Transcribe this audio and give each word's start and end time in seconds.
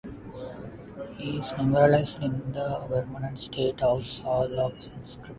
He 1.19 1.37
is 1.37 1.51
memorialized 1.55 2.23
in 2.23 2.53
the 2.53 2.79
Vermont 2.89 3.39
State 3.39 3.81
House 3.81 4.17
Hall 4.21 4.51
of 4.59 4.71
Inscriptions. 4.73 5.19